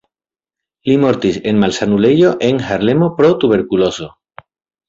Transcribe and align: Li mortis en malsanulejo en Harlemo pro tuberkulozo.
Li 0.89 0.95
mortis 1.03 1.37
en 1.51 1.59
malsanulejo 1.65 2.33
en 2.49 2.65
Harlemo 2.71 3.13
pro 3.21 3.33
tuberkulozo. 3.45 4.13